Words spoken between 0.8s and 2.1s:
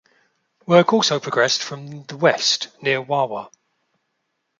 also progressed from